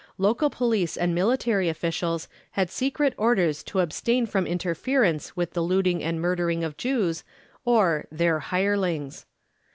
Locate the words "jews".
6.75-7.23